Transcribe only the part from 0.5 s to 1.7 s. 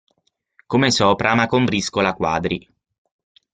Come sopra ma con